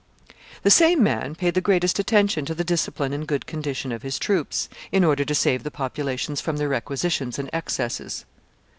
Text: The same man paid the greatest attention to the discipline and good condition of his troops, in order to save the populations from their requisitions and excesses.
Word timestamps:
The 0.63 0.71
same 0.71 1.03
man 1.03 1.35
paid 1.35 1.53
the 1.53 1.61
greatest 1.61 1.99
attention 1.99 2.43
to 2.45 2.55
the 2.55 2.63
discipline 2.63 3.13
and 3.13 3.27
good 3.27 3.45
condition 3.45 3.91
of 3.91 4.01
his 4.01 4.17
troops, 4.17 4.67
in 4.91 5.03
order 5.03 5.23
to 5.23 5.35
save 5.35 5.61
the 5.61 5.69
populations 5.69 6.41
from 6.41 6.57
their 6.57 6.69
requisitions 6.69 7.37
and 7.37 7.51
excesses. 7.53 8.25